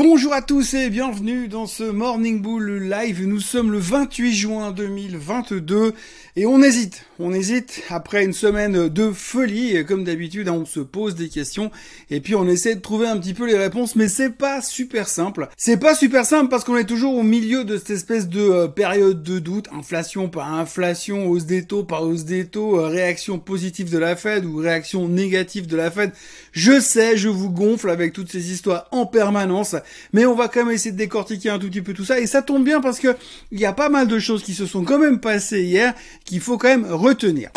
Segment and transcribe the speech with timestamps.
[0.00, 3.26] Bonjour à tous et bienvenue dans ce Morning Bull Live.
[3.26, 5.92] Nous sommes le 28 juin 2022
[6.36, 7.04] et on hésite.
[7.18, 9.84] On hésite après une semaine de folie.
[9.84, 11.72] Comme d'habitude, on se pose des questions
[12.10, 15.08] et puis on essaie de trouver un petit peu les réponses, mais c'est pas super
[15.08, 15.48] simple.
[15.56, 18.68] C'est pas super simple parce qu'on est toujours au milieu de cette espèce de euh,
[18.68, 19.66] période de doute.
[19.76, 24.14] Inflation par inflation, hausse des taux par hausse des taux, euh, réaction positive de la
[24.14, 26.12] Fed ou réaction négative de la Fed.
[26.52, 29.74] Je sais, je vous gonfle avec toutes ces histoires en permanence
[30.12, 32.18] mais on va quand même essayer de décortiquer un tout petit peu tout ça.
[32.18, 33.16] Et ça tombe bien parce que
[33.50, 36.40] il y a pas mal de choses qui se sont quand même passées hier qu'il
[36.40, 37.50] faut quand même retenir.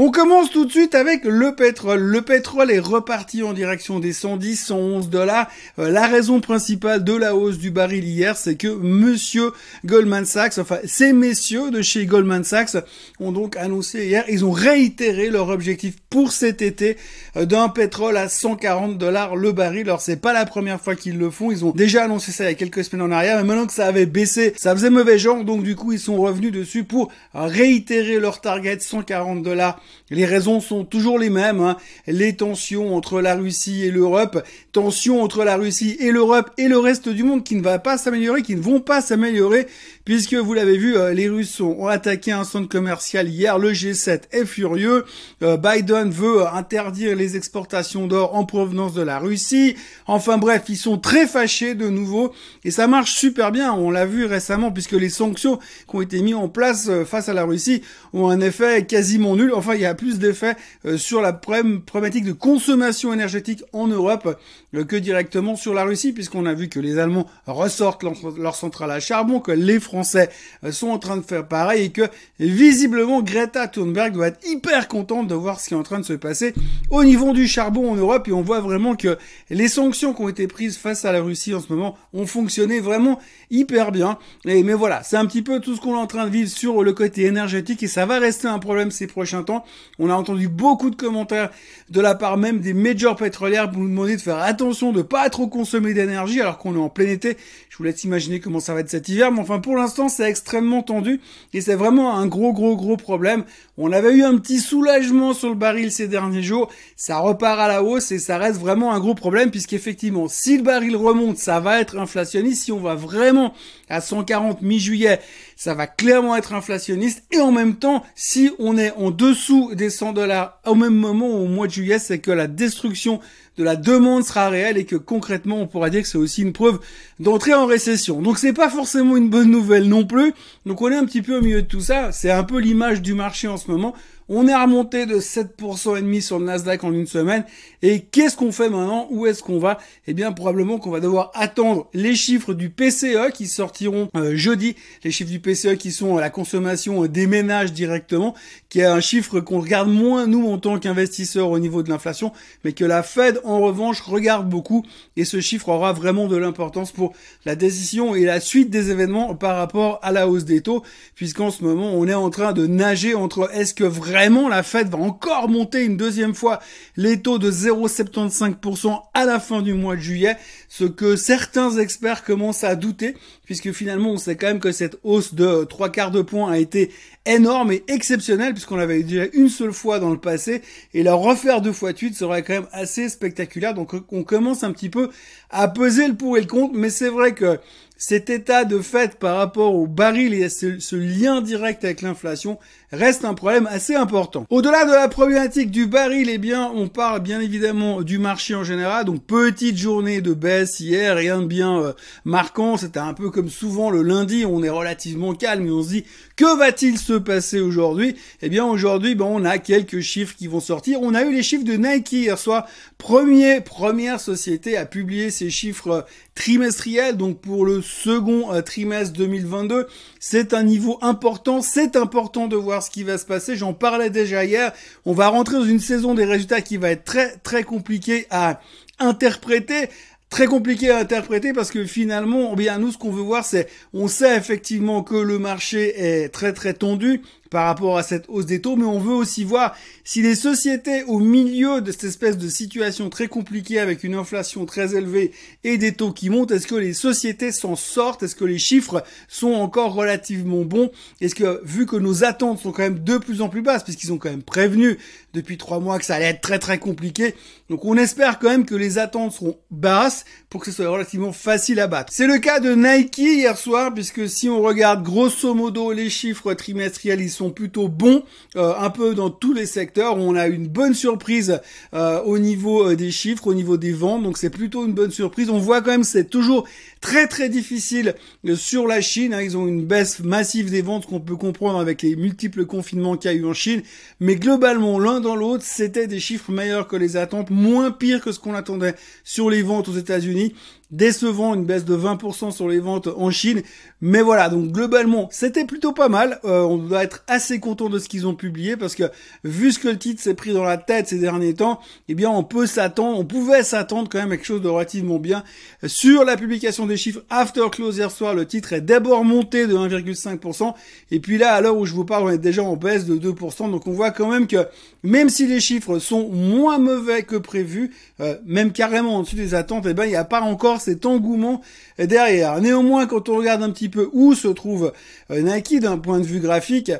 [0.00, 1.98] On commence tout de suite avec le pétrole.
[1.98, 5.48] Le pétrole est reparti en direction des 110, 111 dollars.
[5.80, 9.50] Euh, la raison principale de la hausse du baril hier, c'est que monsieur
[9.84, 12.76] Goldman Sachs, enfin ces messieurs de chez Goldman Sachs
[13.18, 16.96] ont donc annoncé hier, ils ont réitéré leur objectif pour cet été
[17.36, 19.88] euh, d'un pétrole à 140 dollars le baril.
[19.88, 22.50] Alors c'est pas la première fois qu'ils le font, ils ont déjà annoncé ça il
[22.50, 25.18] y a quelques semaines en arrière, mais maintenant que ça avait baissé, ça faisait mauvais
[25.18, 29.80] genre, donc du coup ils sont revenus dessus pour réitérer leur target 140 dollars
[30.10, 31.60] les raisons sont toujours les mêmes.
[31.60, 31.76] Hein.
[32.06, 36.78] Les tensions entre la Russie et l'Europe, tensions entre la Russie et l'Europe et le
[36.78, 39.66] reste du monde qui ne va pas s'améliorer, qui ne vont pas s'améliorer,
[40.04, 43.58] puisque vous l'avez vu, euh, les Russes ont attaqué un centre commercial hier.
[43.58, 45.04] Le G7 est furieux.
[45.42, 49.76] Euh, Biden veut interdire les exportations d'or en provenance de la Russie.
[50.06, 52.32] Enfin bref, ils sont très fâchés de nouveau
[52.64, 53.72] et ça marche super bien.
[53.72, 55.58] On l'a vu récemment puisque les sanctions
[55.88, 59.36] qui ont été mises en place euh, face à la Russie ont un effet quasiment
[59.36, 59.52] nul.
[59.54, 64.38] Enfin, il y a plus d'effet euh, sur la problématique de consommation énergétique en Europe
[64.74, 68.90] euh, que directement sur la Russie, puisqu'on a vu que les Allemands ressortent leur, centrale
[68.90, 70.28] à charbon, que les Français
[70.64, 72.08] euh, sont en train de faire pareil et que
[72.40, 76.04] visiblement Greta Thunberg doit être hyper contente de voir ce qui est en train de
[76.04, 76.54] se passer
[76.90, 79.16] au niveau du charbon en Europe et on voit vraiment que
[79.50, 82.80] les sanctions qui ont été prises face à la Russie en ce moment ont fonctionné
[82.80, 83.18] vraiment
[83.50, 84.18] hyper bien.
[84.44, 86.82] Mais voilà, c'est un petit peu tout ce qu'on est en train de vivre sur
[86.82, 89.64] le côté énergétique et ça va rester un problème ces prochains temps.
[89.98, 91.50] On a entendu beaucoup de commentaires
[91.90, 95.28] de la part même des majors pétrolières pour nous demander de faire attention de pas
[95.30, 97.36] trop consommer d'énergie alors qu'on est en plein été.
[97.68, 100.28] Je vous laisse imaginer comment ça va être cet hiver, mais enfin pour l'instant c'est
[100.28, 101.20] extrêmement tendu
[101.52, 103.44] et c'est vraiment un gros gros gros problème.
[103.76, 107.68] On avait eu un petit soulagement sur le baril ces derniers jours, ça repart à
[107.68, 111.60] la hausse et ça reste vraiment un gros problème puisqu'effectivement si le baril remonte ça
[111.60, 113.52] va être inflationniste, si on va vraiment
[113.88, 115.20] à 140 mi-juillet
[115.58, 117.24] ça va clairement être inflationniste.
[117.32, 121.28] Et en même temps si on est en dessous des 100 dollars au même moment
[121.28, 123.20] au mois de juillet c'est que la destruction
[123.58, 126.52] de la demande sera réelle et que concrètement on pourra dire que c'est aussi une
[126.52, 126.78] preuve
[127.18, 128.22] d'entrée en récession.
[128.22, 130.32] Donc c'est pas forcément une bonne nouvelle non plus.
[130.64, 132.12] Donc on est un petit peu au milieu de tout ça.
[132.12, 133.94] C'est un peu l'image du marché en ce moment.
[134.30, 137.44] On est remonté de 7% et demi sur le Nasdaq en une semaine.
[137.80, 139.06] Et qu'est-ce qu'on fait maintenant?
[139.10, 139.78] Où est-ce qu'on va?
[140.06, 144.76] Eh bien, probablement qu'on va devoir attendre les chiffres du PCE qui sortiront euh, jeudi.
[145.02, 148.34] Les chiffres du PCE qui sont la consommation des ménages directement,
[148.68, 152.32] qui est un chiffre qu'on regarde moins nous en tant qu'investisseurs au niveau de l'inflation,
[152.64, 154.84] mais que la Fed en revanche regarde beaucoup.
[155.16, 157.14] Et ce chiffre aura vraiment de l'importance pour
[157.44, 160.82] la décision et la suite des événements par rapport à la hausse des taux,
[161.14, 164.88] puisqu'en ce moment on est en train de nager entre est-ce que vraiment la Fed
[164.88, 166.60] va encore monter une deuxième fois
[166.96, 170.36] les taux de 0,75% à la fin du mois de juillet,
[170.68, 174.98] ce que certains experts commencent à douter, puisque finalement on sait quand même que cette
[175.02, 176.90] hausse de trois quarts de point a été
[177.26, 180.62] énorme et exceptionnelle, puisqu'on l'avait déjà une seule fois dans le passé,
[180.94, 183.27] et la refaire deux fois de suite serait quand même assez spectaculaire,
[183.74, 185.10] donc on commence un petit peu
[185.50, 187.58] à peser le pour et le contre, mais c'est vrai que
[187.98, 192.58] cet état de fait par rapport au baril et ce, ce lien direct avec l'inflation
[192.92, 194.46] reste un problème assez important.
[194.50, 198.64] Au-delà de la problématique du baril, eh bien, on parle bien évidemment du marché en
[198.64, 199.04] général.
[199.04, 201.92] Donc, petite journée de baisse hier, rien de bien euh,
[202.24, 202.76] marquant.
[202.76, 206.04] C'était un peu comme souvent le lundi, on est relativement calme et on se dit,
[206.36, 208.16] que va-t-il se passer aujourd'hui?
[208.40, 211.02] Eh bien, aujourd'hui, ben, on a quelques chiffres qui vont sortir.
[211.02, 212.66] On a eu les chiffres de Nike hier soir.
[212.96, 217.16] Premier, première société à publier ses chiffres trimestriels.
[217.16, 219.88] Donc, pour le second euh, trimestre 2022,
[220.20, 221.62] c'est un niveau important.
[221.62, 223.56] C'est important de voir ce qui va se passer.
[223.56, 224.72] J'en parlais déjà hier.
[225.04, 228.60] On va rentrer dans une saison des résultats qui va être très très compliquée à
[228.98, 229.88] interpréter
[230.30, 233.68] très compliqué à interpréter parce que finalement, eh bien nous ce qu'on veut voir c'est,
[233.94, 238.46] on sait effectivement que le marché est très très tendu par rapport à cette hausse
[238.46, 242.38] des taux, mais on veut aussi voir si les sociétés au milieu de cette espèce
[242.38, 245.32] de situation très compliquée avec une inflation très élevée
[245.64, 248.22] et des taux qui montent, est-ce que les sociétés s'en sortent?
[248.22, 250.90] Est-ce que les chiffres sont encore relativement bons?
[251.20, 254.12] Est-ce que vu que nos attentes sont quand même de plus en plus basses, puisqu'ils
[254.12, 254.98] ont quand même prévenu
[255.34, 257.34] depuis trois mois que ça allait être très très compliqué,
[257.68, 261.32] donc on espère quand même que les attentes seront basses pour que ce soit relativement
[261.32, 262.12] facile à battre.
[262.12, 266.54] C'est le cas de Nike hier soir, puisque si on regarde grosso modo les chiffres
[266.54, 268.22] trimestriels, sont plutôt bons,
[268.56, 270.16] euh, un peu dans tous les secteurs.
[270.16, 271.60] On a une bonne surprise
[271.94, 275.10] euh, au niveau euh, des chiffres, au niveau des ventes, donc c'est plutôt une bonne
[275.10, 275.48] surprise.
[275.50, 276.66] On voit quand même c'est toujours
[277.00, 278.14] très très difficile
[278.56, 279.32] sur la Chine.
[279.32, 279.42] Hein.
[279.42, 283.30] Ils ont une baisse massive des ventes qu'on peut comprendre avec les multiples confinements qu'il
[283.30, 283.82] y a eu en Chine,
[284.20, 288.32] mais globalement l'un dans l'autre, c'était des chiffres meilleurs que les attentes, moins pire que
[288.32, 288.94] ce qu'on attendait
[289.24, 290.54] sur les ventes aux États-Unis
[290.90, 293.62] décevant, une baisse de 20% sur les ventes en Chine.
[294.00, 296.40] Mais voilà, donc globalement, c'était plutôt pas mal.
[296.44, 299.04] Euh, on doit être assez content de ce qu'ils ont publié parce que
[299.44, 302.30] vu ce que le titre s'est pris dans la tête ces derniers temps, eh bien
[302.30, 305.42] on peut s'attendre, on pouvait s'attendre quand même à quelque chose de relativement bien.
[305.86, 309.74] Sur la publication des chiffres after close hier soir, le titre est d'abord monté de
[309.74, 310.74] 1,5%.
[311.10, 313.16] Et puis là, à l'heure où je vous parle, on est déjà en baisse de
[313.16, 313.70] 2%.
[313.70, 314.66] Donc on voit quand même que
[315.02, 319.54] même si les chiffres sont moins mauvais que prévu, euh, même carrément en dessus des
[319.54, 321.62] attentes, eh ben il n'y a pas encore cet engouement
[321.98, 322.60] derrière.
[322.60, 324.92] Néanmoins, quand on regarde un petit peu où se trouve
[325.30, 326.92] euh, Nike d'un point de vue graphique,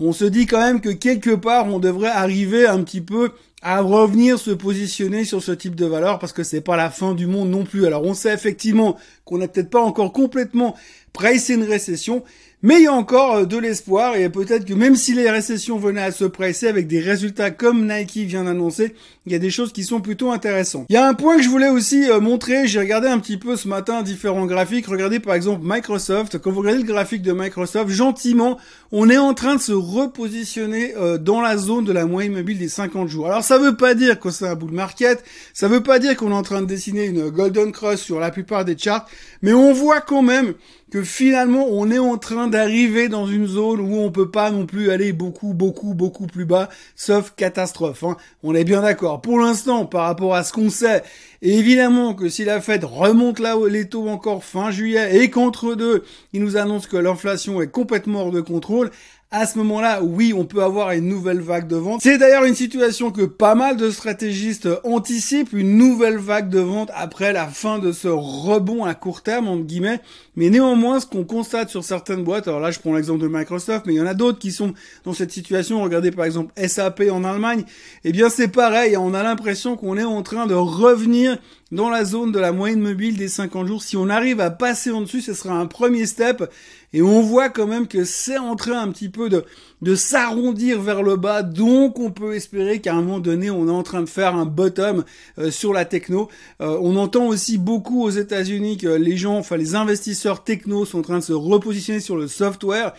[0.00, 3.30] on se dit quand même que quelque part on devrait arriver un petit peu
[3.62, 7.14] à revenir se positionner sur ce type de valeur parce que c'est pas la fin
[7.14, 7.86] du monde non plus.
[7.86, 10.74] Alors on sait effectivement qu'on n'a peut-être pas encore complètement
[11.12, 12.24] pressé une récession,
[12.62, 15.78] mais il y a encore euh, de l'espoir et peut-être que même si les récessions
[15.78, 18.94] venaient à se presser avec des résultats comme Nike vient d'annoncer,
[19.26, 20.86] il y a des choses qui sont plutôt intéressantes.
[20.88, 23.36] Il y a un point que je voulais aussi euh, montrer, j'ai regardé un petit
[23.36, 24.86] peu ce matin différents graphiques.
[24.86, 26.38] Regardez par exemple Microsoft.
[26.38, 28.58] Quand vous regardez le graphique de Microsoft, gentiment,
[28.90, 32.58] on est en train de se repositionner euh, dans la zone de la moyenne mobile
[32.58, 33.26] des 50 jours.
[33.26, 35.22] Alors ça veut pas dire que c'est un bull market,
[35.52, 38.30] ça veut pas dire qu'on est en train de dessiner une golden cross sur la
[38.30, 39.08] plupart des charts,
[39.40, 40.54] mais on voit quand même
[40.92, 44.66] que finalement on est en train d'arriver dans une zone où on peut pas non
[44.66, 48.04] plus aller beaucoup beaucoup beaucoup plus bas, sauf catastrophe.
[48.04, 48.18] Hein.
[48.42, 49.22] On est bien d'accord.
[49.22, 51.02] Pour l'instant, par rapport à ce qu'on sait,
[51.40, 56.04] évidemment que si la Fed remonte là les taux encore fin juillet et qu'entre deux,
[56.34, 58.90] il nous annonce que l'inflation est complètement hors de contrôle,
[59.32, 62.02] à ce moment-là, oui, on peut avoir une nouvelle vague de vente.
[62.02, 66.90] C'est d'ailleurs une situation que pas mal de stratégistes anticipent, une nouvelle vague de vente
[66.94, 70.00] après la fin de ce rebond à court terme, entre guillemets.
[70.36, 73.86] Mais néanmoins, ce qu'on constate sur certaines boîtes, alors là je prends l'exemple de Microsoft,
[73.86, 74.74] mais il y en a d'autres qui sont
[75.04, 75.82] dans cette situation.
[75.82, 77.64] Regardez par exemple SAP en Allemagne.
[78.04, 81.38] Eh bien c'est pareil, on a l'impression qu'on est en train de revenir
[81.72, 83.82] dans la zone de la moyenne mobile des 50 jours.
[83.82, 86.44] Si on arrive à passer en dessus, ce sera un premier step.
[86.92, 91.02] Et on voit quand même que c'est en train un petit peu de, s'arrondir vers
[91.02, 91.42] le bas.
[91.42, 94.44] Donc on peut espérer qu'à un moment donné, on est en train de faire un
[94.44, 95.04] bottom
[95.38, 96.28] euh, sur la techno.
[96.60, 100.98] Euh, on entend aussi beaucoup aux États-Unis que les gens, enfin les investisseurs techno sont
[100.98, 102.92] en train de se repositionner sur le software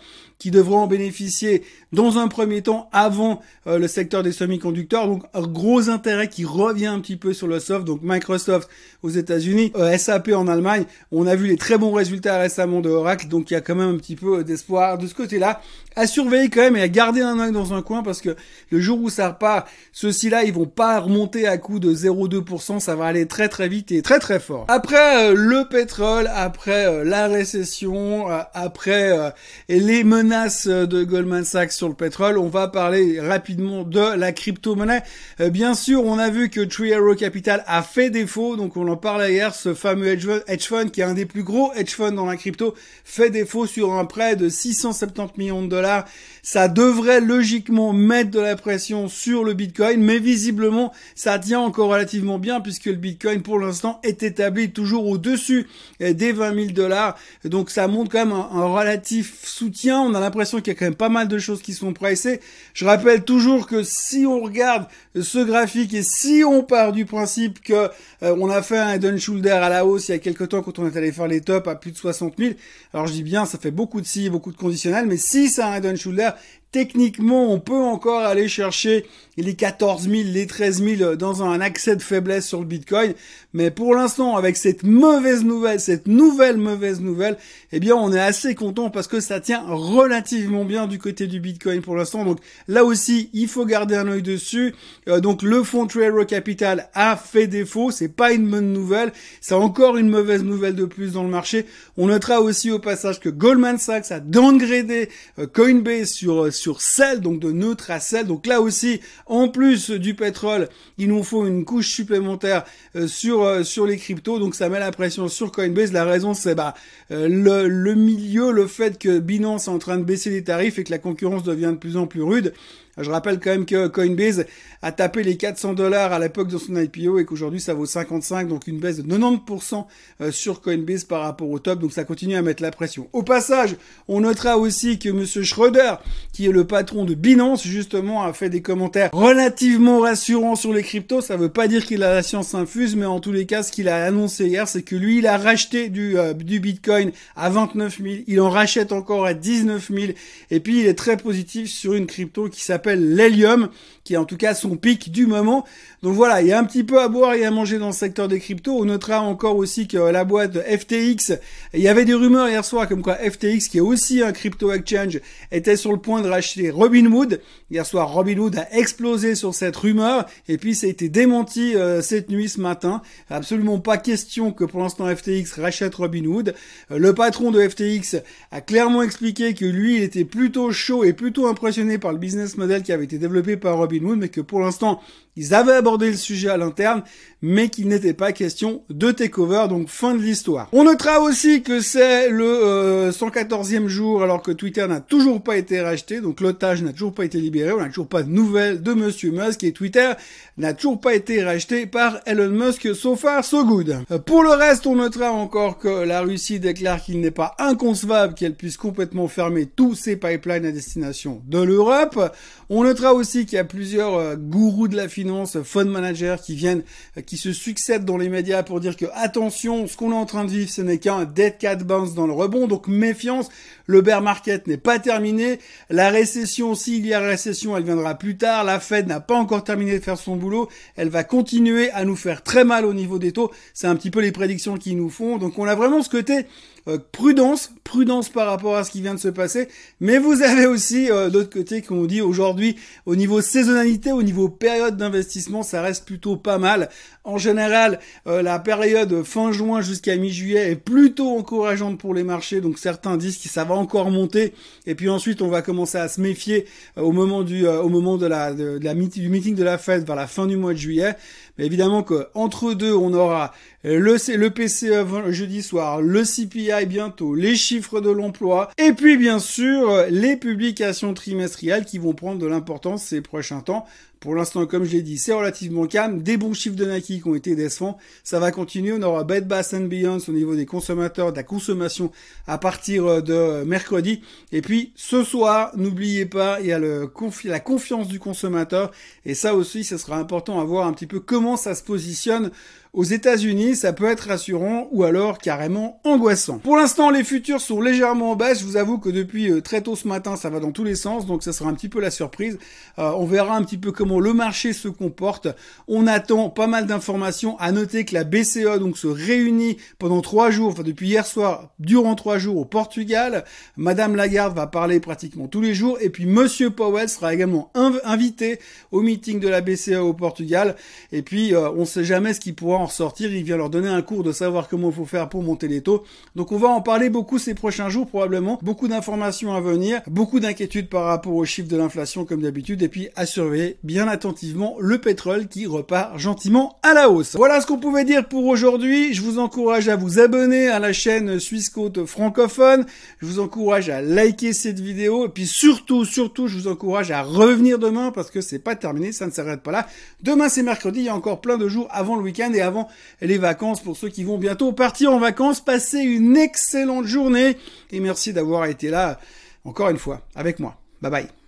[0.44, 1.64] qui devront en bénéficier
[1.94, 5.08] dans un premier temps avant euh, le secteur des semi-conducteurs.
[5.08, 7.86] Donc un gros intérêt qui revient un petit peu sur le soft.
[7.86, 8.68] Donc Microsoft
[9.04, 10.84] aux États-Unis, euh, SAP en Allemagne.
[11.14, 13.76] On a vu les très bons résultats récemment de Oracle, donc il y a quand
[13.76, 15.62] même un petit peu d'espoir de ce côté-là.
[15.96, 18.36] À surveiller quand même et à garder un œil dans un coin parce que
[18.70, 22.96] le jour où ça repart, ceux-ci-là, ils vont pas remonter à coup de 0,2%, ça
[22.98, 24.66] va aller très très vite et très très fort.
[24.68, 29.34] Après euh, le pétrole, après la récession, après
[29.70, 35.04] les menaces de Goldman Sachs sur le pétrole, on va parler rapidement de la crypto-monnaie.
[35.40, 38.88] Euh, bien sûr, on a vu que Tree Arrow Capital a fait défaut, donc on
[38.88, 42.14] en parlait hier, ce fameux hedge fund qui est un des plus gros hedge funds
[42.14, 42.74] dans la crypto,
[43.06, 46.06] fait défaut sur un prêt de 670 millions de dollars.
[46.42, 51.90] Ça devrait logiquement mettre de la pression sur le Bitcoin, mais visiblement, ça tient encore
[51.90, 55.68] relativement bien puisque le Bitcoin, pour l'instant, est établi toujours au-dessus
[56.00, 57.18] des 20 000 dollars.
[57.46, 60.02] Donc ça montre quand même un, un relatif soutien.
[60.02, 62.40] On a l'impression qu'il y a quand même pas mal de choses qui sont pricées.
[62.74, 64.88] Je rappelle toujours que si on regarde
[65.20, 67.90] ce graphique et si on part du principe que
[68.24, 70.50] euh, on a fait un head and shoulder à la hausse il y a quelques
[70.50, 72.54] temps quand on est allé faire les tops à plus de 60 000,
[72.94, 75.62] alors je dis bien ça fait beaucoup de si, beaucoup de conditionnels, mais si c'est
[75.62, 76.30] un head and shoulder,
[76.74, 79.06] techniquement, on peut encore aller chercher
[79.38, 83.14] les 14 000, les 13 000 dans un accès de faiblesse sur le Bitcoin.
[83.54, 87.38] Mais pour l'instant, avec cette mauvaise nouvelle, cette nouvelle mauvaise nouvelle,
[87.72, 91.40] eh bien, on est assez content parce que ça tient relativement bien du côté du
[91.40, 92.26] Bitcoin pour l'instant.
[92.26, 94.74] Donc là aussi, il faut garder un œil dessus.
[95.08, 97.92] Euh, donc le fonds Trero Capital a fait défaut.
[97.92, 99.12] C'est pas une bonne nouvelle.
[99.42, 101.66] C'est encore une mauvaise nouvelle de plus dans le marché.
[101.98, 107.22] On notera aussi au passage que Goldman Sachs a downgradé euh, Coinbase sur sur sel,
[107.22, 108.28] donc de neutre à sel.
[108.28, 112.64] Donc là aussi, en plus du pétrole, il nous faut une couche supplémentaire
[112.96, 114.40] euh, sur euh, sur les cryptos.
[114.40, 115.92] Donc ça met la pression sur Coinbase.
[115.92, 116.74] La raison, c'est bah
[117.10, 120.84] le, le milieu, le fait que Binance est en train de baisser les tarifs et
[120.84, 122.54] que la concurrence devient de plus en plus rude.
[122.98, 124.46] Je rappelle quand même que Coinbase
[124.84, 128.48] a tapé les 400 dollars à l'époque de son IPO et qu'aujourd'hui ça vaut 55,
[128.48, 129.86] donc une baisse de 90%
[130.22, 133.08] euh, sur Coinbase par rapport au top, donc ça continue à mettre la pression.
[133.12, 133.76] Au passage,
[134.08, 135.96] on notera aussi que Monsieur Schroeder,
[136.34, 140.84] qui est le patron de Binance, justement, a fait des commentaires relativement rassurants sur les
[140.84, 141.22] cryptos.
[141.22, 143.72] Ça veut pas dire qu'il a la science infuse, mais en tous les cas, ce
[143.72, 147.50] qu'il a annoncé hier, c'est que lui, il a racheté du, euh, du Bitcoin à
[147.50, 150.12] 29 000, il en rachète encore à 19 000,
[150.52, 153.70] et puis il est très positif sur une crypto qui s'appelle l'hélium,
[154.04, 155.66] qui est en tout cas son pic du moment.
[156.02, 157.94] Donc voilà, il y a un petit peu à boire et à manger dans le
[157.94, 158.78] secteur des cryptos.
[158.78, 161.40] On notera encore aussi que la boîte FTX,
[161.74, 164.74] il y avait des rumeurs hier soir comme quoi FTX, qui est aussi un crypto
[164.74, 165.22] exchange,
[165.52, 167.40] était sur le point de racheter Robinhood.
[167.72, 172.02] Hier soir, Robinhood a explosé sur cette rumeur et puis ça a été démenti euh,
[172.02, 173.02] cette nuit, ce matin.
[173.30, 176.54] Absolument pas question que pour l'instant FTX rachète Robinhood.
[176.92, 178.18] Euh, le patron de FTX
[178.52, 182.58] a clairement expliqué que lui, il était plutôt chaud et plutôt impressionné par le business
[182.58, 185.02] model qui avait été développé par Robinhood, mais que pour l'instant,
[185.36, 187.04] ils avaient abordé le sujet à l'interne,
[187.42, 190.70] mais qu'il n'était pas question de takeover, donc fin de l'histoire.
[190.72, 195.58] On notera aussi que c'est le 114e euh, jour alors que Twitter n'a toujours pas
[195.58, 198.82] été racheté, donc l'otage n'a toujours pas été libéré, on n'a toujours pas de nouvelles
[198.82, 200.14] de Monsieur Musk et Twitter
[200.58, 203.98] n'a toujours pas été racheté par Elon Musk, so far so good.
[204.12, 208.36] Euh, pour le reste, on notera encore que la Russie déclare qu'il n'est pas inconcevable
[208.36, 212.34] qu'elle puisse complètement fermer tous ses pipelines à destination de l'Europe.
[212.70, 216.36] On notera aussi qu'il y a plusieurs euh, gourous de la finance finance, fund managers
[216.44, 216.84] qui viennent,
[217.18, 220.26] euh, qui se succèdent dans les médias pour dire que attention, ce qu'on est en
[220.26, 223.50] train de vivre, ce n'est qu'un dead cat bounce dans le rebond, donc méfiance,
[223.86, 225.60] le bear market n'est pas terminé,
[225.90, 229.64] la récession, s'il y a récession, elle viendra plus tard, la Fed n'a pas encore
[229.64, 233.20] terminé de faire son boulot, elle va continuer à nous faire très mal au niveau
[233.20, 236.02] des taux, c'est un petit peu les prédictions qu'ils nous font, donc on a vraiment
[236.02, 236.46] ce côté
[236.90, 239.70] euh, prudence, prudence par rapport à ce qui vient de se passer.
[240.02, 242.76] Mais vous avez aussi euh, d'autre côté, comme on dit aujourd'hui,
[243.06, 246.90] au niveau saisonnalité, au niveau période d'investissement, ça reste plutôt pas mal.
[247.24, 252.60] En général, euh, la période fin juin jusqu'à mi-juillet est plutôt encourageante pour les marchés.
[252.60, 254.54] Donc certains disent que ça va encore monter.
[254.86, 256.66] Et puis ensuite, on va commencer à se méfier
[256.96, 260.28] au moment du, au moment de la, de, du meeting de la Fed vers la
[260.28, 261.16] fin du mois de juillet.
[261.58, 263.54] Mais évidemment que entre deux, on aura
[263.84, 264.00] le,
[264.36, 270.06] le PCE jeudi soir, le CPI bientôt, les chiffres de l'emploi, et puis bien sûr
[270.10, 273.86] les publications trimestrielles qui vont prendre de l'importance ces prochains temps.
[274.24, 276.24] Pour l'instant, comme je l'ai dit, c'est relativement calme.
[276.24, 277.98] Des bons chiffres de Nike qui ont été décevants.
[278.24, 278.94] Ça va continuer.
[278.94, 282.10] On aura Bed Bath Beyond au niveau des consommateurs, de la consommation
[282.48, 284.22] à partir de mercredi.
[284.54, 288.92] Et puis, ce soir, n'oubliez pas, il y a la confiance du consommateur.
[289.26, 292.50] Et ça aussi, ce sera important à voir un petit peu comment ça se positionne
[292.94, 296.60] aux États-Unis, ça peut être rassurant ou alors carrément angoissant.
[296.60, 298.60] Pour l'instant, les futurs sont légèrement en baisse.
[298.60, 300.94] Je vous avoue que depuis euh, très tôt ce matin, ça va dans tous les
[300.94, 302.60] sens, donc ça sera un petit peu la surprise.
[303.00, 305.48] Euh, on verra un petit peu comment le marché se comporte.
[305.88, 307.58] On attend pas mal d'informations.
[307.58, 311.70] À noter que la BCE donc se réunit pendant trois jours, enfin depuis hier soir,
[311.80, 313.44] durant trois jours au Portugal.
[313.76, 318.60] Madame Lagarde va parler pratiquement tous les jours, et puis Monsieur Powell sera également invité
[318.92, 320.76] au meeting de la BCE au Portugal.
[321.12, 323.88] Et puis, euh, on ne sait jamais ce qui pourra ressortir, il vient leur donner
[323.88, 326.04] un cours de savoir comment il faut faire pour monter les taux.
[326.36, 330.40] Donc on va en parler beaucoup ces prochains jours probablement, beaucoup d'informations à venir, beaucoup
[330.40, 334.76] d'inquiétudes par rapport aux chiffres de l'inflation comme d'habitude, et puis à surveiller bien attentivement
[334.80, 337.36] le pétrole qui repart gentiment à la hausse.
[337.36, 339.14] Voilà ce qu'on pouvait dire pour aujourd'hui.
[339.14, 342.86] Je vous encourage à vous abonner à la chaîne Suisse Côte francophone.
[343.20, 347.22] Je vous encourage à liker cette vidéo, et puis surtout, surtout, je vous encourage à
[347.22, 349.88] revenir demain parce que c'est pas terminé, ça ne s'arrête pas là.
[350.22, 352.90] Demain c'est mercredi, il y a encore plein de jours avant le week-end et avant
[353.22, 355.62] les vacances pour ceux qui vont bientôt partir en vacances.
[355.62, 357.58] Passez une excellente journée
[357.92, 359.20] et merci d'avoir été là
[359.64, 360.76] encore une fois avec moi.
[361.02, 361.43] Bye bye.